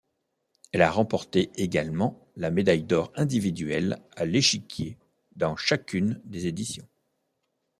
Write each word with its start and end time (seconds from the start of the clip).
Elle 0.71 0.81
a 0.81 0.89
remporté 0.89 1.51
également 1.61 2.27
la 2.35 2.49
médaille 2.49 2.81
d'or 2.81 3.13
individuelle 3.15 4.01
à 4.15 4.25
l'échiquier 4.25 4.97
dans 5.35 5.55
chacune 5.55 6.19
des 6.25 6.47
éditions. 6.47 6.87